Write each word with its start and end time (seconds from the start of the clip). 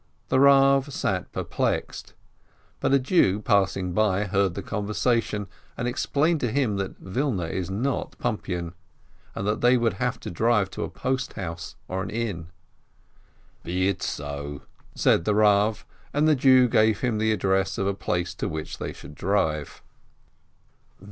The 0.29 0.39
Rav 0.39 0.91
sat 0.91 1.31
perplexed, 1.31 2.15
but 2.79 2.91
a 2.91 2.97
Jew 2.97 3.39
passing 3.39 3.93
by 3.93 4.23
heard 4.23 4.55
the 4.55 4.63
conversation, 4.63 5.45
and 5.77 5.87
explained 5.87 6.39
to 6.39 6.51
him 6.51 6.77
that 6.77 6.99
Wilna 6.99 7.45
is 7.45 7.69
not 7.69 8.17
Pumpian, 8.17 8.73
and 9.35 9.45
that 9.45 9.61
they 9.61 9.77
would 9.77 9.93
have 10.01 10.19
to 10.21 10.31
drive 10.31 10.71
to 10.71 10.83
a 10.83 10.89
post 10.89 11.33
house, 11.33 11.75
or 11.87 12.01
an 12.01 12.09
inn. 12.09 12.47
"Be 13.63 13.89
it 13.89 14.01
so!" 14.01 14.63
said 14.95 15.23
the 15.23 15.35
Rav, 15.35 15.85
and 16.15 16.27
the 16.27 16.33
Jew 16.35 16.67
gave 16.67 17.01
him 17.01 17.19
the 17.19 17.31
address 17.31 17.77
of 17.77 17.85
a 17.85 17.93
place 17.93 18.33
to 18.33 18.47
which 18.49 18.79
they 18.79 18.93
should 18.93 19.13
drive. 19.13 19.83